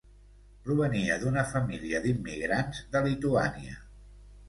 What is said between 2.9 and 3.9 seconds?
de Lituània.